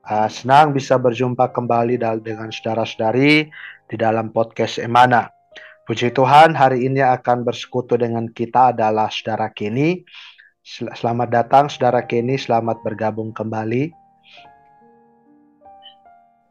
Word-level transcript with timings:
Uh, 0.00 0.28
senang 0.32 0.72
bisa 0.72 0.96
berjumpa 0.96 1.52
kembali 1.52 2.00
dengan 2.24 2.48
saudara-saudari 2.48 3.52
di 3.84 3.96
dalam 4.00 4.32
podcast 4.32 4.80
Emana. 4.80 5.28
Puji 5.84 6.16
Tuhan, 6.16 6.56
hari 6.56 6.88
ini 6.88 7.04
akan 7.04 7.44
bersekutu 7.44 8.00
dengan 8.00 8.24
kita 8.32 8.72
adalah 8.72 9.12
saudara 9.12 9.52
Kenny. 9.52 10.00
Selamat 10.64 11.28
datang 11.28 11.68
saudara 11.68 12.00
Kenny, 12.00 12.40
selamat 12.40 12.80
bergabung 12.80 13.36
kembali. 13.36 13.92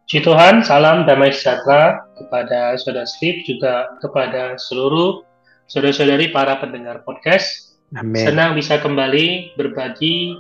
Puji 0.06 0.20
Tuhan, 0.22 0.62
salam 0.62 1.10
damai 1.10 1.34
sejahtera 1.34 2.06
kepada 2.22 2.78
saudara 2.78 3.10
Steve 3.10 3.42
juga 3.50 3.98
kepada 3.98 4.62
seluruh 4.62 5.26
saudara-saudari 5.66 6.30
para 6.30 6.62
pendengar 6.62 7.02
podcast. 7.02 7.80
Amin. 7.98 8.22
Senang 8.22 8.54
bisa 8.54 8.78
kembali 8.78 9.58
berbagi 9.58 10.38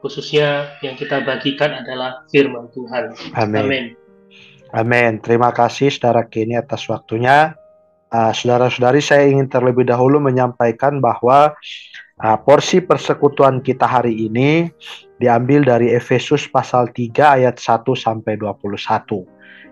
khususnya 0.00 0.80
yang 0.80 0.96
kita 0.96 1.20
bagikan 1.22 1.84
adalah 1.84 2.24
firman 2.32 2.72
Tuhan. 2.72 3.14
Amin. 3.36 3.60
Amin. 3.60 3.84
Amin. 4.72 5.12
Terima 5.20 5.52
kasih 5.52 5.92
saudara 5.92 6.26
Kini 6.26 6.56
atas 6.56 6.88
waktunya. 6.88 7.54
Uh, 8.10 8.34
saudara-saudari 8.34 8.98
saya 8.98 9.30
ingin 9.30 9.46
terlebih 9.46 9.86
dahulu 9.86 10.18
menyampaikan 10.18 10.98
bahwa 10.98 11.54
uh, 12.18 12.38
porsi 12.42 12.82
persekutuan 12.82 13.62
kita 13.62 13.86
hari 13.86 14.26
ini 14.26 14.66
diambil 15.22 15.62
dari 15.62 15.94
Efesus 15.94 16.50
pasal 16.50 16.90
3 16.90 17.38
ayat 17.38 17.62
1 17.62 17.86
sampai 17.94 18.34
21. 18.34 19.22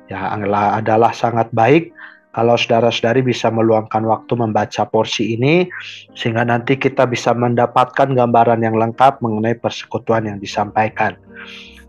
Ya, 0.08 0.32
adalah 0.78 1.12
sangat 1.12 1.52
baik 1.52 1.92
kalau 2.38 2.54
saudara-saudari 2.54 3.26
bisa 3.26 3.50
meluangkan 3.50 4.06
waktu 4.06 4.38
membaca 4.38 4.86
porsi 4.86 5.34
ini 5.34 5.66
sehingga 6.14 6.46
nanti 6.46 6.78
kita 6.78 7.02
bisa 7.10 7.34
mendapatkan 7.34 8.14
gambaran 8.14 8.62
yang 8.62 8.78
lengkap 8.78 9.18
mengenai 9.18 9.58
persekutuan 9.58 10.22
yang 10.30 10.38
disampaikan. 10.38 11.18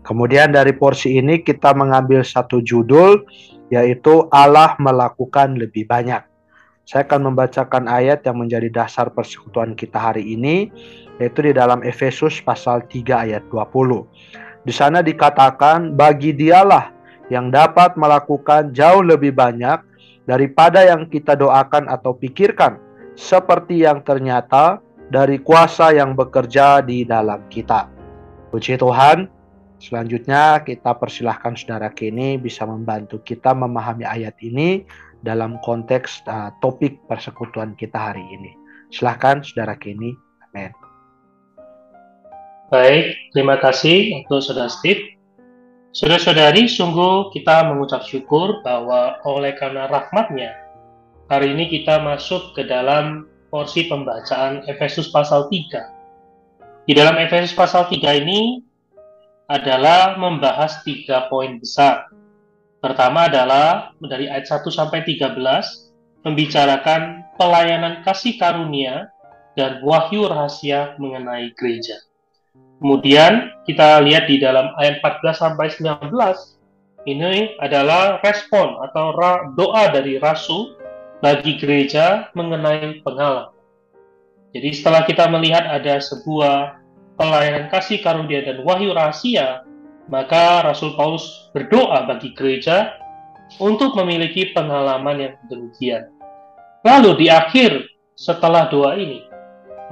Kemudian 0.02 0.50
dari 0.50 0.74
porsi 0.74 1.22
ini 1.22 1.46
kita 1.46 1.70
mengambil 1.70 2.26
satu 2.26 2.58
judul 2.66 3.22
yaitu 3.70 4.26
Allah 4.34 4.74
melakukan 4.82 5.54
lebih 5.54 5.86
banyak. 5.86 6.26
Saya 6.82 7.06
akan 7.06 7.30
membacakan 7.30 7.86
ayat 7.86 8.26
yang 8.26 8.42
menjadi 8.42 8.74
dasar 8.74 9.06
persekutuan 9.14 9.78
kita 9.78 10.02
hari 10.02 10.34
ini 10.34 10.66
yaitu 11.22 11.46
di 11.46 11.54
dalam 11.54 11.78
Efesus 11.86 12.42
pasal 12.42 12.82
3 12.90 13.06
ayat 13.30 13.46
20. 13.54 14.66
Di 14.66 14.74
sana 14.74 14.98
dikatakan 14.98 15.94
bagi 15.94 16.34
dialah 16.34 16.90
yang 17.30 17.54
dapat 17.54 17.94
melakukan 17.94 18.74
jauh 18.74 19.06
lebih 19.06 19.30
banyak 19.30 19.89
daripada 20.28 20.84
yang 20.84 21.08
kita 21.08 21.36
doakan 21.36 21.88
atau 21.88 22.16
pikirkan, 22.16 22.80
seperti 23.16 23.84
yang 23.84 24.00
ternyata 24.00 24.80
dari 25.10 25.42
kuasa 25.42 25.90
yang 25.90 26.14
bekerja 26.14 26.80
di 26.80 27.02
dalam 27.02 27.42
kita. 27.50 27.90
Puji 28.54 28.78
Tuhan, 28.78 29.26
selanjutnya 29.82 30.62
kita 30.62 30.94
persilahkan 30.98 31.58
saudara 31.58 31.90
Kini 31.90 32.38
bisa 32.38 32.66
membantu 32.66 33.18
kita 33.22 33.54
memahami 33.54 34.06
ayat 34.06 34.38
ini 34.42 34.86
dalam 35.20 35.60
konteks 35.60 36.24
uh, 36.30 36.50
topik 36.64 36.96
persekutuan 37.10 37.76
kita 37.76 37.98
hari 38.12 38.22
ini. 38.22 38.54
Silahkan 38.90 39.42
saudara 39.42 39.76
Kini. 39.76 40.14
Amin. 40.50 40.72
Baik, 42.70 43.18
terima 43.34 43.58
kasih 43.58 44.22
untuk 44.22 44.46
saudara 44.46 44.70
Steve. 44.70 45.19
Saudara-saudari, 45.90 46.70
sungguh 46.70 47.34
kita 47.34 47.66
mengucap 47.66 48.06
syukur 48.06 48.62
bahwa 48.62 49.18
oleh 49.26 49.58
karena 49.58 49.90
rahmatnya, 49.90 50.54
hari 51.26 51.50
ini 51.50 51.66
kita 51.66 51.98
masuk 51.98 52.54
ke 52.54 52.62
dalam 52.62 53.26
porsi 53.50 53.90
pembacaan 53.90 54.62
Efesus 54.70 55.10
pasal 55.10 55.50
3. 55.50 56.86
Di 56.86 56.94
dalam 56.94 57.18
Efesus 57.18 57.58
pasal 57.58 57.90
3 57.90 58.22
ini 58.22 58.62
adalah 59.50 60.14
membahas 60.14 60.78
tiga 60.86 61.26
poin 61.26 61.58
besar. 61.58 62.06
Pertama 62.78 63.26
adalah 63.26 63.90
dari 63.98 64.30
ayat 64.30 64.46
1 64.46 64.70
sampai 64.70 65.02
13 65.02 65.34
membicarakan 66.22 67.34
pelayanan 67.34 68.06
kasih 68.06 68.38
karunia 68.38 69.10
dan 69.58 69.82
wahyu 69.82 70.30
rahasia 70.30 70.94
mengenai 71.02 71.50
gereja. 71.58 71.98
Kemudian 72.80 73.52
kita 73.68 74.00
lihat 74.00 74.24
di 74.24 74.40
dalam 74.40 74.72
ayat 74.80 75.04
14 75.04 75.36
sampai 75.36 75.68
19 75.68 76.16
ini 77.04 77.56
adalah 77.60 78.20
respon 78.24 78.80
atau 78.88 79.12
doa 79.52 79.92
dari 79.92 80.16
rasul 80.16 80.76
bagi 81.20 81.60
gereja 81.60 82.32
mengenai 82.32 83.04
pengalaman. 83.04 83.52
Jadi 84.56 84.70
setelah 84.74 85.04
kita 85.04 85.28
melihat 85.28 85.62
ada 85.68 86.00
sebuah 86.00 86.80
pelayanan 87.20 87.68
kasih 87.68 88.00
karunia 88.00 88.42
dan 88.42 88.64
wahyu 88.64 88.96
rahasia, 88.96 89.62
maka 90.10 90.66
Rasul 90.66 90.98
Paulus 90.98 91.52
berdoa 91.54 92.08
bagi 92.08 92.34
gereja 92.34 92.98
untuk 93.62 93.94
memiliki 93.94 94.50
pengalaman 94.50 95.30
yang 95.30 95.34
demikian. 95.46 96.10
Lalu 96.82 97.20
di 97.22 97.26
akhir 97.30 97.86
setelah 98.18 98.66
doa 98.72 98.98
ini, 98.98 99.22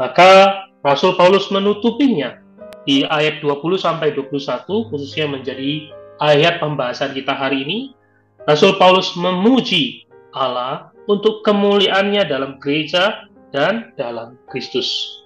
maka 0.00 0.64
Rasul 0.82 1.14
Paulus 1.14 1.46
menutupinya 1.54 2.37
di 2.88 3.04
ayat 3.04 3.44
20 3.44 3.76
sampai 3.76 4.16
21 4.16 4.64
khususnya 4.88 5.28
menjadi 5.28 5.92
ayat 6.24 6.56
pembahasan 6.56 7.12
kita 7.12 7.36
hari 7.36 7.60
ini 7.68 7.78
Rasul 8.48 8.80
Paulus 8.80 9.12
memuji 9.12 10.08
Allah 10.32 10.88
untuk 11.04 11.44
kemuliaannya 11.44 12.24
dalam 12.24 12.56
gereja 12.56 13.28
dan 13.52 13.92
dalam 14.00 14.40
Kristus. 14.48 15.20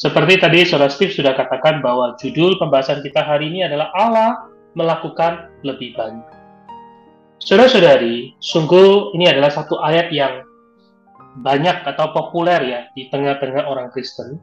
Seperti 0.00 0.40
tadi 0.40 0.64
Saudara 0.64 0.88
Steve 0.88 1.12
sudah 1.12 1.36
katakan 1.36 1.84
bahwa 1.84 2.16
judul 2.16 2.56
pembahasan 2.56 3.04
kita 3.04 3.20
hari 3.20 3.52
ini 3.52 3.68
adalah 3.68 3.92
Allah 3.92 4.48
melakukan 4.72 5.52
lebih 5.68 5.92
banyak. 5.92 6.24
Saudara-saudari, 7.44 8.32
sungguh 8.40 9.12
ini 9.12 9.28
adalah 9.28 9.52
satu 9.52 9.76
ayat 9.84 10.08
yang 10.08 10.40
banyak 11.44 11.84
atau 11.84 12.16
populer 12.16 12.60
ya 12.64 12.80
di 12.96 13.12
tengah-tengah 13.12 13.68
orang 13.68 13.92
Kristen 13.92 14.40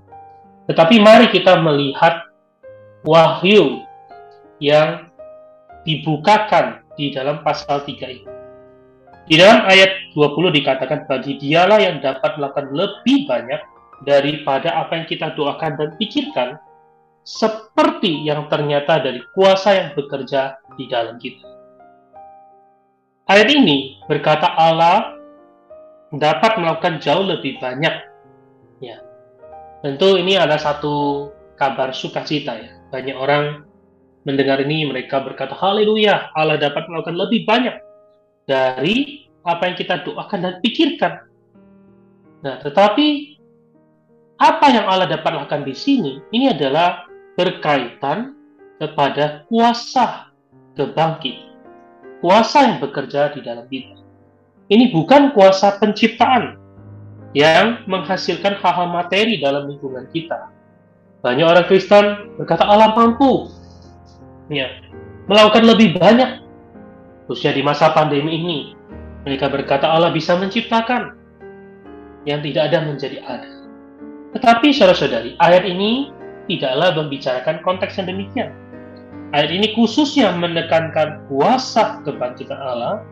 tetapi 0.69 1.02
mari 1.02 1.34
kita 1.34 1.57
melihat 1.66 2.30
wahyu 3.02 3.81
yang 4.62 5.09
dibukakan 5.81 6.85
di 6.94 7.09
dalam 7.09 7.41
pasal 7.41 7.81
3 7.81 7.89
ini. 8.06 8.30
Di 9.25 9.33
dalam 9.42 9.66
ayat 9.66 10.13
20 10.13 10.54
dikatakan 10.62 11.10
bagi 11.10 11.42
dialah 11.42 11.81
yang 11.81 11.98
dapat 12.06 12.38
melakukan 12.38 12.69
lebih 12.69 13.25
banyak 13.25 13.62
daripada 14.06 14.77
apa 14.77 15.01
yang 15.01 15.07
kita 15.10 15.33
doakan 15.33 15.74
dan 15.74 15.89
pikirkan 15.98 16.62
seperti 17.25 18.22
yang 18.25 18.45
ternyata 18.45 19.01
dari 19.01 19.25
kuasa 19.33 19.74
yang 19.74 19.89
bekerja 19.98 20.54
di 20.77 20.86
dalam 20.86 21.18
kita. 21.18 21.50
Ayat 23.25 23.50
ini 23.50 24.01
berkata 24.06 24.54
Allah 24.54 25.18
dapat 26.13 26.62
melakukan 26.62 27.01
jauh 27.01 27.25
lebih 27.25 27.57
banyak 27.62 27.94
ya 28.81 29.09
Tentu 29.80 30.20
ini 30.20 30.36
adalah 30.36 30.60
satu 30.60 31.30
kabar 31.56 31.96
sukacita 31.96 32.54
ya. 32.60 32.72
Banyak 32.92 33.16
orang 33.16 33.64
mendengar 34.28 34.60
ini 34.60 34.84
mereka 34.84 35.24
berkata 35.24 35.56
haleluya 35.56 36.36
Allah 36.36 36.60
dapat 36.60 36.84
melakukan 36.92 37.16
lebih 37.16 37.48
banyak 37.48 37.80
dari 38.44 39.30
apa 39.48 39.72
yang 39.72 39.76
kita 39.80 40.04
doakan 40.04 40.40
dan 40.44 40.54
pikirkan. 40.60 41.24
Nah, 42.44 42.60
tetapi 42.60 43.40
apa 44.40 44.66
yang 44.72 44.84
Allah 44.88 45.08
dapat 45.08 45.31
lakukan 45.36 45.64
di 45.64 45.76
sini 45.76 46.20
ini 46.36 46.52
adalah 46.52 47.08
berkaitan 47.40 48.36
kepada 48.84 49.48
kuasa 49.48 50.32
kebangkit. 50.75 51.48
Kuasa 52.20 52.68
yang 52.68 52.84
bekerja 52.84 53.32
di 53.32 53.40
dalam 53.40 53.64
kita. 53.72 53.96
Ini 54.68 54.92
bukan 54.92 55.32
kuasa 55.32 55.80
penciptaan, 55.80 56.59
yang 57.38 57.86
menghasilkan 57.86 58.58
hal-hal 58.58 58.90
materi 58.90 59.38
dalam 59.38 59.70
lingkungan 59.70 60.10
kita. 60.10 60.50
Banyak 61.20 61.46
orang 61.46 61.66
Kristen 61.68 62.34
berkata 62.40 62.64
Allah 62.64 62.96
mampu 62.96 63.52
ya, 64.50 64.72
melakukan 65.28 65.68
lebih 65.68 66.00
banyak 66.00 66.42
khususnya 67.30 67.54
di 67.54 67.62
masa 67.62 67.94
pandemi 67.94 68.40
ini. 68.40 68.60
Mereka 69.28 69.52
berkata 69.52 69.86
Allah 69.86 70.10
bisa 70.16 70.34
menciptakan 70.40 71.14
yang 72.24 72.40
tidak 72.42 72.72
ada 72.72 72.88
menjadi 72.88 73.20
ada. 73.28 73.52
Tetapi 74.34 74.72
saudara-saudari, 74.74 75.36
ayat 75.38 75.68
ini 75.68 76.10
tidaklah 76.50 76.98
membicarakan 76.98 77.62
konteks 77.62 78.00
yang 78.02 78.10
demikian. 78.10 78.50
Ayat 79.30 79.54
ini 79.54 79.78
khususnya 79.78 80.34
menekankan 80.34 81.30
kuasa 81.30 82.02
kebangkitan 82.02 82.58
Allah 82.58 83.06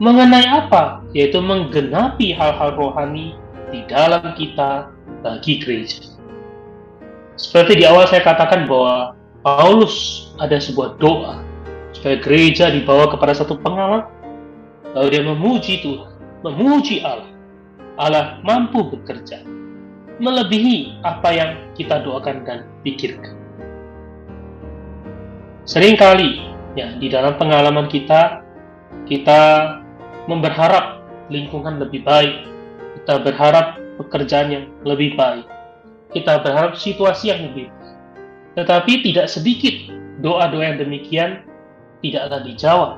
mengenai 0.00 0.46
apa? 0.48 1.04
Yaitu 1.12 1.42
menggenapi 1.42 2.32
hal-hal 2.32 2.76
rohani 2.76 3.36
di 3.72 3.84
dalam 3.88 4.36
kita 4.36 4.92
bagi 5.20 5.60
gereja. 5.60 6.12
Seperti 7.36 7.80
di 7.80 7.84
awal 7.88 8.04
saya 8.06 8.20
katakan 8.22 8.68
bahwa 8.68 9.16
Paulus 9.42 10.28
ada 10.38 10.60
sebuah 10.60 11.00
doa 11.02 11.42
supaya 11.96 12.16
gereja 12.20 12.70
dibawa 12.70 13.10
kepada 13.10 13.34
satu 13.34 13.58
pengalaman 13.58 14.06
lalu 14.94 15.08
dia 15.18 15.22
memuji 15.24 15.82
Tuhan, 15.82 16.12
memuji 16.46 17.02
Allah. 17.02 17.32
Allah 18.00 18.40
mampu 18.40 18.88
bekerja 18.88 19.44
melebihi 20.22 21.02
apa 21.02 21.28
yang 21.34 21.50
kita 21.74 22.00
doakan 22.06 22.46
dan 22.46 22.58
pikirkan. 22.86 23.34
Seringkali 25.66 26.30
ya 26.78 26.94
di 26.96 27.10
dalam 27.10 27.36
pengalaman 27.36 27.90
kita 27.90 28.42
kita 29.06 29.40
memberharap 30.30 31.02
lingkungan 31.30 31.80
lebih 31.82 32.04
baik, 32.06 32.46
kita 33.02 33.22
berharap 33.22 33.80
pekerjaan 33.98 34.48
yang 34.52 34.64
lebih 34.86 35.14
baik, 35.18 35.46
kita 36.14 36.42
berharap 36.42 36.78
situasi 36.78 37.32
yang 37.32 37.40
lebih 37.50 37.68
baik. 37.68 37.80
Tetapi 38.52 38.92
tidak 39.00 39.32
sedikit 39.32 39.72
doa-doa 40.20 40.74
yang 40.74 40.78
demikian 40.78 41.40
tidaklah 42.04 42.44
dijawab. 42.44 42.90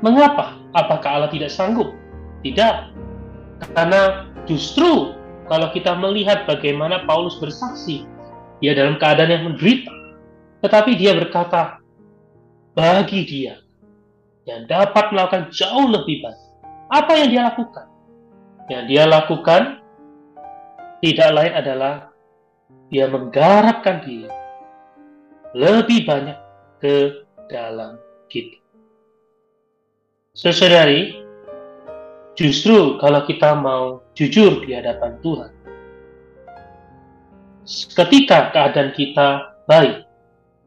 Mengapa? 0.00 0.56
Apakah 0.72 1.20
Allah 1.20 1.30
tidak 1.30 1.52
sanggup? 1.52 1.92
Tidak. 2.40 2.74
Karena 3.76 4.28
justru 4.48 5.16
kalau 5.48 5.68
kita 5.72 5.92
melihat 5.96 6.48
bagaimana 6.48 7.04
Paulus 7.04 7.36
bersaksi, 7.36 8.08
dia 8.64 8.72
dalam 8.72 8.96
keadaan 8.96 9.30
yang 9.32 9.44
menderita, 9.44 9.92
tetapi 10.64 10.96
dia 10.96 11.12
berkata, 11.12 11.84
bagi 12.72 13.22
dia 13.28 13.63
yang 14.44 14.68
dapat 14.68 15.12
melakukan 15.12 15.48
jauh 15.52 15.88
lebih 15.88 16.24
baik. 16.24 16.40
Apa 16.92 17.12
yang 17.16 17.28
dia 17.32 17.42
lakukan? 17.48 17.86
Yang 18.68 18.84
dia 18.92 19.04
lakukan 19.08 19.62
tidak 21.00 21.30
lain 21.36 21.52
adalah 21.52 21.94
dia 22.88 23.06
menggarapkan 23.08 24.04
diri 24.04 24.28
lebih 25.52 26.08
banyak 26.08 26.38
ke 26.80 27.24
dalam 27.48 28.00
kita. 28.28 28.60
Saudari, 30.34 31.14
justru 32.34 32.98
kalau 32.98 33.22
kita 33.22 33.54
mau 33.54 34.02
jujur 34.18 34.64
di 34.66 34.74
hadapan 34.74 35.14
Tuhan, 35.22 35.52
ketika 37.94 38.50
keadaan 38.50 38.90
kita 38.96 39.54
baik, 39.70 40.02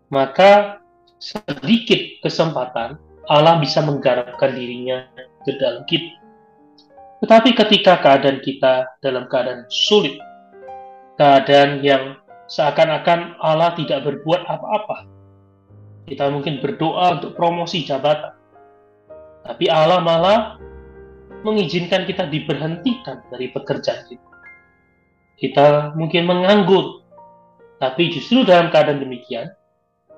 maka 0.07 0.79
sedikit 1.19 1.99
kesempatan 2.23 2.95
Allah 3.27 3.59
bisa 3.59 3.83
menggarapkan 3.83 4.55
dirinya 4.55 5.07
ke 5.43 5.55
dalam 5.59 5.83
kita. 5.83 6.15
Tetapi 7.23 7.49
ketika 7.57 7.99
keadaan 7.99 8.39
kita 8.39 8.87
dalam 9.03 9.27
keadaan 9.27 9.65
sulit, 9.67 10.15
keadaan 11.17 11.81
yang 11.83 12.15
seakan-akan 12.47 13.35
Allah 13.41 13.73
tidak 13.75 14.05
berbuat 14.05 14.47
apa-apa, 14.47 15.09
kita 16.07 16.29
mungkin 16.31 16.63
berdoa 16.63 17.19
untuk 17.19 17.35
promosi 17.35 17.83
jabatan, 17.83 18.37
tapi 19.43 19.67
Allah 19.67 19.99
malah 19.99 20.39
mengizinkan 21.43 22.07
kita 22.07 22.29
diberhentikan 22.31 23.25
dari 23.27 23.51
pekerjaan 23.51 24.07
kita. 24.07 24.29
Kita 25.37 25.67
mungkin 25.93 26.25
menganggur, 26.25 27.05
tapi 27.77 28.09
justru 28.13 28.45
dalam 28.45 28.69
keadaan 28.73 29.03
demikian, 29.03 29.51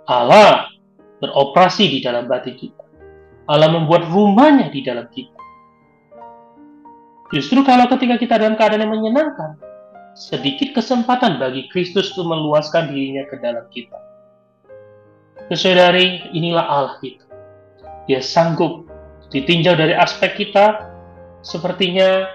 Allah 0.08 0.68
beroperasi 1.20 1.92
di 1.92 2.00
dalam 2.00 2.28
batin 2.28 2.56
kita. 2.56 2.79
Allah 3.50 3.74
membuat 3.74 4.06
rumahnya 4.14 4.70
di 4.70 4.86
dalam 4.86 5.10
kita. 5.10 5.34
Justru 7.34 7.66
kalau 7.66 7.90
ketika 7.90 8.22
kita 8.22 8.38
dalam 8.38 8.54
keadaan 8.54 8.86
yang 8.86 8.94
menyenangkan, 8.94 9.58
sedikit 10.14 10.78
kesempatan 10.78 11.42
bagi 11.42 11.66
Kristus 11.74 12.14
untuk 12.14 12.30
meluaskan 12.30 12.94
dirinya 12.94 13.26
ke 13.26 13.42
dalam 13.42 13.66
kita. 13.74 13.98
Saudari, 15.50 16.30
inilah 16.30 16.62
Allah 16.62 16.96
kita. 17.02 17.26
Dia 18.06 18.22
sanggup 18.22 18.86
ditinjau 19.34 19.74
dari 19.74 19.98
aspek 19.98 20.38
kita, 20.38 20.94
sepertinya 21.42 22.30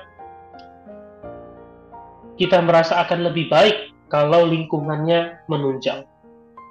kita 2.34 2.58
merasa 2.58 3.06
akan 3.06 3.30
lebih 3.30 3.46
baik 3.46 3.94
kalau 4.10 4.46
lingkungannya 4.50 5.46
menunjang. 5.46 6.02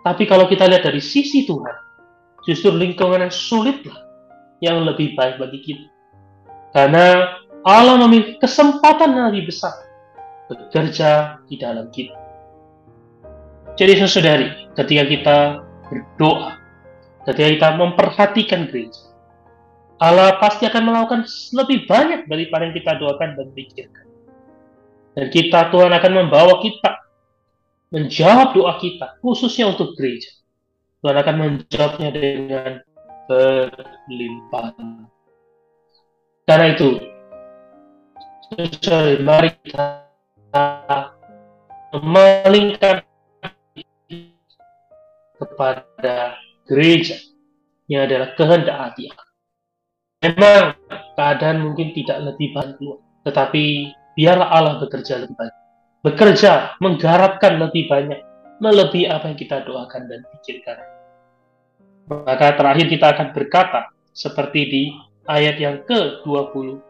Tapi 0.03 0.27
kalau 0.27 0.51
kita 0.51 0.67
lihat 0.67 0.83
dari 0.83 0.99
sisi 0.99 1.47
Tuhan, 1.47 1.75
justru 2.43 2.75
lingkungan 2.75 3.23
yang 3.23 3.31
sulitlah 3.31 4.02
yang 4.63 4.87
lebih 4.87 5.11
baik 5.19 5.35
bagi 5.43 5.59
kita. 5.59 5.87
Karena 6.71 7.35
Allah 7.67 7.99
memiliki 7.99 8.39
kesempatan 8.39 9.11
yang 9.11 9.25
lebih 9.35 9.51
besar 9.51 9.75
bekerja 10.47 11.43
di 11.51 11.59
dalam 11.59 11.91
kita. 11.91 12.15
Jadi 13.75 13.91
saudari, 14.05 14.47
ketika 14.77 15.03
kita 15.03 15.37
berdoa, 15.89 16.61
ketika 17.27 17.49
kita 17.49 17.69
memperhatikan 17.75 18.69
gereja, 18.71 19.03
Allah 19.99 20.37
pasti 20.39 20.67
akan 20.67 20.83
melakukan 20.83 21.21
lebih 21.55 21.89
banyak 21.89 22.27
daripada 22.29 22.69
yang 22.69 22.75
kita 22.75 22.91
doakan 22.99 23.29
dan 23.35 23.47
pikirkan. 23.55 24.05
Dan 25.13 25.25
kita, 25.29 25.69
Tuhan 25.69 25.93
akan 25.93 26.11
membawa 26.25 26.57
kita 26.61 26.91
menjawab 27.93 28.57
doa 28.57 28.73
kita, 28.81 29.21
khususnya 29.21 29.69
untuk 29.69 29.93
gereja. 29.93 30.29
Tuhan 31.01 31.17
akan 31.17 31.35
menjawabnya 31.37 32.09
dengan 32.13 32.71
berlimpah. 33.27 34.73
Karena 36.43 36.65
itu, 36.75 36.89
mari 39.23 39.49
kita 39.63 39.85
memalingkan 41.97 43.01
kepada 45.39 46.37
gereja 46.67 47.17
yang 47.91 48.07
adalah 48.07 48.31
kehendak 48.35 48.77
hati 48.79 49.11
Memang 50.23 50.79
keadaan 51.19 51.67
mungkin 51.67 51.91
tidak 51.91 52.23
lebih 52.23 52.55
baik, 52.55 52.79
tetapi 53.27 53.91
biarlah 54.15 54.47
Allah 54.55 54.79
bekerja 54.79 55.19
lebih 55.19 55.35
banyak 55.35 55.63
bekerja, 56.03 56.75
menggarapkan 56.83 57.57
lebih 57.57 57.87
banyak, 57.87 58.19
melebihi 58.59 59.07
apa 59.07 59.31
yang 59.31 59.39
kita 59.39 59.63
doakan 59.63 60.11
dan 60.11 60.21
pikirkan. 60.37 60.77
Maka 62.07 62.59
terakhir 62.59 62.91
kita 62.91 63.15
akan 63.15 63.31
berkata, 63.31 63.93
seperti 64.13 64.61
di 64.69 64.83
ayat 65.25 65.57
yang 65.57 65.81
ke-21. 65.87 66.81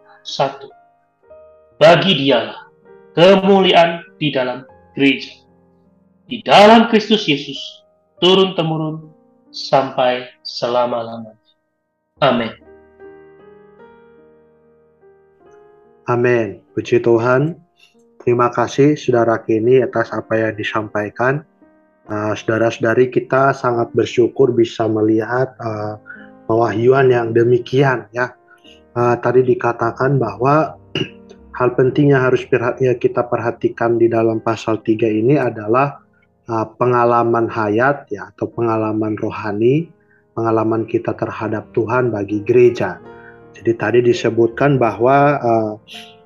Bagi 1.79 2.11
dialah 2.17 2.69
kemuliaan 3.13 4.03
di 4.17 4.33
dalam 4.33 4.65
gereja. 4.97 5.31
Di 6.27 6.41
dalam 6.41 6.89
Kristus 6.89 7.27
Yesus, 7.29 7.57
turun-temurun 8.17 9.11
sampai 9.53 10.31
selama-lamanya. 10.41 11.37
Amin. 12.23 12.51
Amin. 16.09 16.63
Puji 16.73 16.99
Tuhan. 16.99 17.59
Terima 18.23 18.47
kasih 18.47 18.95
saudara 18.95 19.35
Kini 19.43 19.83
atas 19.83 20.11
apa 20.15 20.39
yang 20.39 20.55
disampaikan. 20.55 21.43
Uh, 22.03 22.35
saudara-saudari 22.35 23.07
kita 23.07 23.55
sangat 23.55 23.87
bersyukur 23.95 24.51
bisa 24.51 24.91
melihat 24.91 25.55
uh, 25.63 25.95
pewahyuan 26.51 27.07
yang 27.07 27.31
demikian 27.31 28.11
ya. 28.11 28.35
Uh, 28.91 29.15
tadi 29.23 29.39
dikatakan 29.39 30.19
bahwa 30.19 30.75
hal 31.57 31.69
penting 31.79 32.11
yang 32.11 32.27
harus 32.27 32.43
kita 32.99 33.21
perhatikan 33.31 33.95
di 33.95 34.11
dalam 34.11 34.43
pasal 34.43 34.83
3 34.83 34.99
ini 35.23 35.39
adalah 35.39 36.03
uh, 36.51 36.67
pengalaman 36.75 37.47
hayat 37.47 38.11
ya 38.11 38.35
atau 38.35 38.51
pengalaman 38.51 39.15
rohani, 39.15 39.87
pengalaman 40.35 40.83
kita 40.83 41.15
terhadap 41.15 41.71
Tuhan 41.71 42.11
bagi 42.11 42.43
gereja. 42.43 42.99
Jadi 43.55 43.71
tadi 43.79 43.99
disebutkan 44.03 44.75
bahwa 44.75 45.39
uh, 45.39 45.73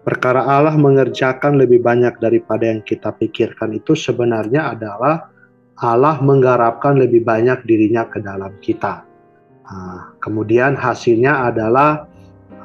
perkara 0.02 0.42
Allah 0.42 0.74
mengerjakan 0.74 1.62
lebih 1.62 1.86
banyak 1.86 2.18
daripada 2.18 2.66
yang 2.66 2.82
kita 2.82 3.14
pikirkan 3.14 3.78
itu 3.78 3.94
sebenarnya 3.94 4.74
adalah 4.74 5.37
Allah 5.78 6.18
menggarapkan 6.26 6.98
lebih 6.98 7.22
banyak 7.22 7.62
dirinya 7.70 8.10
ke 8.10 8.18
dalam 8.18 8.50
kita. 8.66 9.06
Nah, 9.68 10.18
kemudian 10.18 10.74
hasilnya 10.74 11.54
adalah 11.54 12.10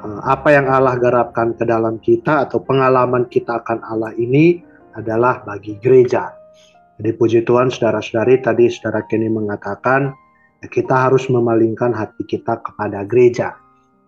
uh, 0.01 0.21
apa 0.25 0.49
yang 0.49 0.65
Allah 0.65 0.97
garapkan 0.97 1.53
ke 1.53 1.61
dalam 1.61 2.01
kita 2.01 2.49
atau 2.49 2.57
pengalaman 2.65 3.29
kita 3.29 3.61
akan 3.61 3.85
Allah 3.85 4.17
ini 4.17 4.65
adalah 4.97 5.45
bagi 5.45 5.77
gereja. 5.77 6.33
Jadi 6.97 7.09
puji 7.13 7.39
Tuhan 7.45 7.69
saudara-saudari 7.69 8.41
tadi 8.41 8.65
saudara 8.69 9.05
Kenny 9.05 9.29
mengatakan 9.29 10.13
ya 10.65 10.67
kita 10.69 11.05
harus 11.09 11.29
memalingkan 11.29 11.93
hati 11.93 12.25
kita 12.25 12.65
kepada 12.65 13.05
gereja. 13.05 13.53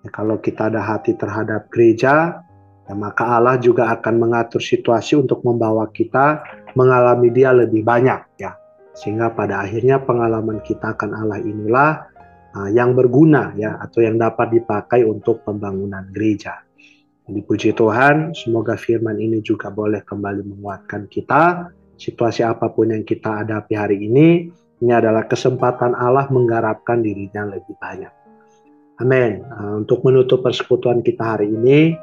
Ya, 0.01 0.09
kalau 0.09 0.41
kita 0.41 0.73
ada 0.73 0.81
hati 0.81 1.13
terhadap 1.13 1.69
gereja, 1.69 2.41
ya 2.89 2.93
maka 2.97 3.37
Allah 3.37 3.61
juga 3.61 3.93
akan 3.93 4.17
mengatur 4.17 4.65
situasi 4.65 5.13
untuk 5.13 5.45
membawa 5.45 5.85
kita 5.93 6.41
mengalami 6.73 7.29
dia 7.29 7.53
lebih 7.53 7.85
banyak 7.85 8.41
ya 8.41 8.64
sehingga 8.95 9.35
pada 9.35 9.67
akhirnya 9.67 9.99
pengalaman 9.99 10.63
kita 10.63 10.95
akan 10.95 11.11
Allah 11.11 11.39
inilah 11.43 11.91
uh, 12.55 12.69
yang 12.71 12.95
berguna 12.95 13.51
ya 13.59 13.75
atau 13.83 13.99
yang 13.99 14.15
dapat 14.15 14.55
dipakai 14.55 15.03
untuk 15.03 15.43
pembangunan 15.43 16.07
gereja. 16.15 16.63
Dipuji 17.25 17.73
Tuhan, 17.73 18.37
semoga 18.37 18.77
firman 18.77 19.17
ini 19.17 19.41
juga 19.41 19.73
boleh 19.73 20.05
kembali 20.05 20.45
menguatkan 20.45 21.09
kita. 21.09 21.73
Situasi 21.97 22.45
apa 22.45 22.69
pun 22.69 22.93
yang 22.93 23.01
kita 23.01 23.41
hadapi 23.41 23.73
hari 23.73 23.97
ini, 24.05 24.53
ini 24.79 24.91
adalah 24.93 25.25
kesempatan 25.25 25.97
Allah 25.97 26.29
menggarapkan 26.29 27.01
dirinya 27.01 27.49
lebih 27.49 27.73
banyak. 27.81 28.13
Amin. 29.01 29.41
Uh, 29.51 29.81
untuk 29.81 30.05
menutup 30.05 30.45
persekutuan 30.45 31.01
kita 31.01 31.35
hari 31.35 31.49
ini, 31.49 31.97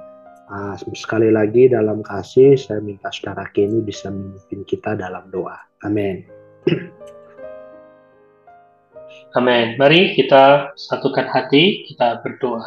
uh, 0.50 0.74
sekali 0.92 1.30
lagi 1.30 1.70
dalam 1.70 2.02
kasih, 2.02 2.58
saya 2.58 2.82
minta 2.82 3.08
saudara 3.14 3.46
Kenny 3.54 3.78
bisa 3.80 4.10
memimpin 4.10 4.66
kita 4.66 4.98
dalam 4.98 5.30
doa. 5.30 5.56
Amin. 5.86 6.41
Amin. 9.32 9.80
Mari 9.80 10.12
kita 10.12 10.76
satukan 10.76 11.24
hati, 11.24 11.88
kita 11.88 12.20
berdoa. 12.20 12.60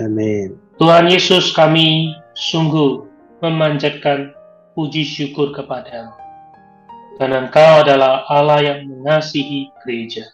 Amin. 0.00 0.56
Tuhan 0.80 1.12
Yesus 1.12 1.52
kami 1.52 2.16
sungguh 2.32 3.04
memanjatkan 3.44 4.32
puji 4.72 5.04
syukur 5.04 5.52
kepadamu. 5.52 6.16
Karena 7.20 7.44
Engkau 7.44 7.84
adalah 7.84 8.24
Allah 8.32 8.64
yang 8.64 8.88
mengasihi 8.88 9.68
gereja. 9.84 10.32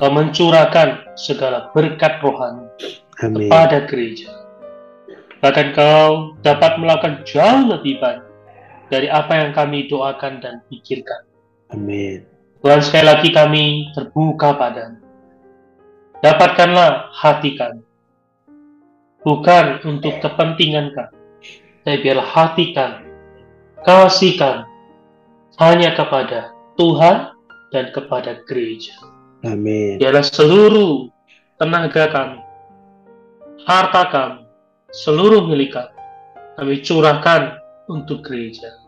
Kau 0.00 0.08
mencurahkan 0.08 1.12
segala 1.18 1.68
berkat 1.76 2.22
rohani 2.24 2.72
Amin. 3.20 3.52
kepada 3.52 3.84
gereja. 3.84 4.32
Bahkan 5.44 5.76
kau 5.76 6.34
dapat 6.40 6.80
melakukan 6.80 7.22
jauh 7.22 7.68
lebih 7.68 8.00
banyak 8.00 8.26
dari 8.88 9.12
apa 9.12 9.44
yang 9.44 9.50
kami 9.52 9.86
doakan 9.86 10.40
dan 10.40 10.64
pikirkan. 10.72 11.27
Amin. 11.72 12.24
Tuhan 12.64 12.80
sekali 12.82 13.06
lagi 13.06 13.28
kami 13.30 13.64
terbuka 13.94 14.56
padamu. 14.56 14.98
Dapatkanlah 16.18 17.14
hati 17.14 17.54
kami. 17.54 17.82
Bukan 19.22 19.86
untuk 19.86 20.18
kepentingan 20.18 20.90
kami. 20.90 21.16
Tapi 21.86 21.96
biarlah 22.02 22.26
hati 22.26 22.74
kami. 22.74 23.06
Kasih 23.86 24.34
Hanya 25.58 25.94
kepada 25.94 26.50
Tuhan 26.78 27.34
dan 27.70 27.90
kepada 27.94 28.42
gereja. 28.46 28.94
Amin. 29.46 30.02
Biarlah 30.02 30.26
seluruh 30.26 31.10
tenaga 31.58 32.10
kami. 32.10 32.40
Harta 33.66 34.02
kami. 34.10 34.42
Seluruh 34.90 35.46
milik 35.46 35.78
kami. 35.78 35.94
Kami 36.58 36.74
curahkan 36.82 37.54
untuk 37.86 38.26
gereja. 38.26 38.87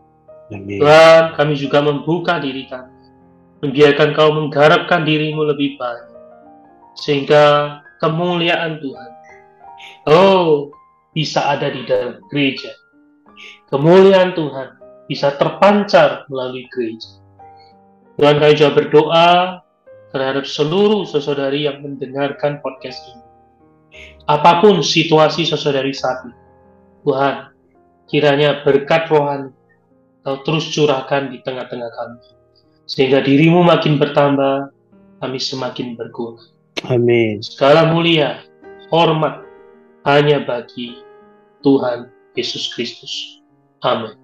Amin. 0.51 0.79
Tuhan, 0.83 1.39
kami 1.39 1.55
juga 1.55 1.79
membuka 1.83 2.43
diri 2.43 2.67
kami. 2.67 2.91
Membiarkan 3.61 4.17
kau 4.17 4.31
menggarapkan 4.35 5.05
dirimu 5.05 5.47
lebih 5.47 5.77
banyak. 5.79 6.11
Sehingga 6.99 7.79
kemuliaan 8.01 8.81
Tuhan 8.81 9.11
oh 10.09 10.73
bisa 11.13 11.45
ada 11.45 11.71
di 11.71 11.85
dalam 11.87 12.19
gereja. 12.33 12.73
Kemuliaan 13.71 14.35
Tuhan 14.35 14.69
bisa 15.07 15.35
terpancar 15.39 16.27
melalui 16.27 16.67
gereja. 16.73 17.21
Tuhan 18.19 18.37
kami 18.43 18.55
juga 18.59 18.73
berdoa 18.75 19.31
terhadap 20.11 20.45
seluruh 20.45 21.07
saudari 21.07 21.71
yang 21.71 21.81
mendengarkan 21.81 22.59
podcast 22.61 22.99
ini. 23.15 23.25
Apa 24.27 24.63
pun 24.63 24.83
situasi 24.83 25.47
saudari 25.47 25.91
saat 25.91 26.23
ini 26.27 26.37
Tuhan 27.03 27.51
kiranya 28.07 28.63
berkat 28.63 29.11
rohani 29.11 29.51
kau 30.25 30.41
terus 30.45 30.69
curahkan 30.73 31.33
di 31.33 31.41
tengah-tengah 31.45 31.91
kami 31.95 32.41
sehingga 32.91 33.23
dirimu 33.23 33.63
makin 33.63 34.03
bertambah, 34.03 34.75
kami 35.23 35.39
semakin 35.39 35.95
berguna. 35.95 36.43
Amin. 36.91 37.39
Segala 37.39 37.87
mulia, 37.87 38.43
hormat 38.91 39.47
hanya 40.03 40.43
bagi 40.43 40.99
Tuhan 41.63 42.11
Yesus 42.35 42.67
Kristus. 42.75 43.39
Amin. 43.87 44.19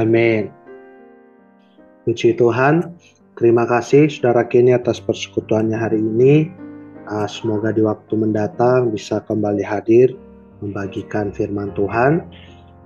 Amin. 0.00 0.48
Puji 2.08 2.40
Tuhan, 2.40 2.96
terima 3.36 3.68
kasih 3.68 4.08
saudara 4.08 4.48
Kini 4.48 4.72
atas 4.72 4.96
persekutuannya 5.04 5.76
hari 5.76 6.00
ini. 6.00 6.48
Ah, 7.04 7.28
semoga 7.28 7.68
di 7.68 7.84
waktu 7.84 8.16
mendatang 8.16 8.96
bisa 8.96 9.20
kembali 9.28 9.60
hadir 9.60 10.16
membagikan 10.64 11.28
firman 11.36 11.68
Tuhan. 11.76 12.24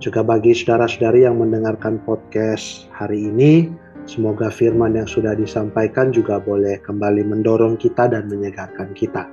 Juga 0.01 0.25
bagi 0.25 0.57
saudara-saudari 0.57 1.29
yang 1.29 1.37
mendengarkan 1.37 2.01
podcast 2.01 2.89
hari 2.89 3.29
ini, 3.29 3.69
Semoga 4.09 4.49
firman 4.49 4.97
yang 4.97 5.05
sudah 5.05 5.37
disampaikan 5.37 6.09
juga 6.09 6.41
boleh 6.41 6.81
kembali 6.81 7.21
mendorong 7.21 7.77
kita 7.77 8.09
dan 8.09 8.25
menyegarkan 8.33 8.97
kita. 8.97 9.29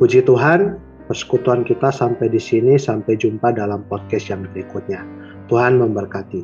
Puji 0.00 0.24
Tuhan, 0.24 0.80
persekutuan 1.10 1.60
kita 1.68 1.92
sampai 1.92 2.32
di 2.32 2.40
sini. 2.40 2.80
Sampai 2.80 3.20
jumpa 3.20 3.52
dalam 3.52 3.84
podcast 3.84 4.32
yang 4.32 4.48
berikutnya. 4.48 5.04
Tuhan 5.52 5.76
memberkati. 5.76 6.42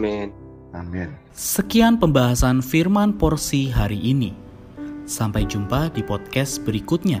Amin. 0.00 0.32
Amin. 0.72 1.12
Sekian 1.36 2.00
pembahasan 2.00 2.64
firman 2.64 3.12
porsi 3.20 3.68
hari 3.68 4.00
ini. 4.00 4.32
Sampai 5.04 5.44
jumpa 5.44 5.92
di 5.92 6.00
podcast 6.00 6.62
berikutnya. 6.64 7.20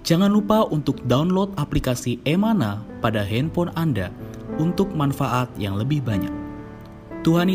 Jangan 0.00 0.32
lupa 0.32 0.64
untuk 0.72 0.96
download 1.04 1.52
aplikasi 1.60 2.24
Emana 2.24 2.80
pada 3.04 3.20
handphone 3.20 3.68
Anda 3.76 4.08
untuk 4.60 4.92
manfaat 4.92 5.48
yang 5.56 5.80
lebih 5.80 6.04
banyak. 6.04 6.32
Tuhan 7.24 7.48